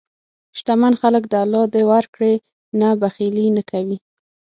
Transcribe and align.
شتمن 0.57 0.93
خلک 1.01 1.23
د 1.29 1.33
الله 1.43 1.63
د 1.75 1.77
ورکړې 1.91 2.33
نه 2.79 2.89
بخیلي 3.01 3.47
نه 3.57 3.63
کوي. 3.71 3.97